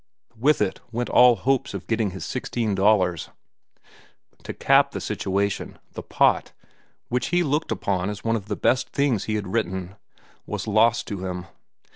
[0.35, 3.29] With it went all hopes of getting his sixteen dollars.
[4.41, 6.53] To cap the situation, "The Pot,"
[7.09, 9.95] which he looked upon as one of the best things he had written,
[10.47, 11.45] was lost to him.